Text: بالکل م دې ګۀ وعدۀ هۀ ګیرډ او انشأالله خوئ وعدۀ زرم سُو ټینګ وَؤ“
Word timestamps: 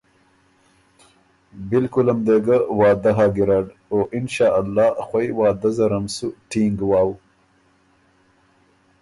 بالکل 1.69 2.07
م 2.17 2.19
دې 2.27 2.37
ګۀ 2.45 2.57
وعدۀ 2.79 3.11
هۀ 3.17 3.25
ګیرډ 3.35 3.67
او 3.91 3.99
انشأالله 4.17 4.87
خوئ 5.05 5.27
وعدۀ 5.39 5.69
زرم 5.77 6.05
سُو 6.15 6.27
ټینګ 6.49 6.77
وَؤ“ 6.89 7.09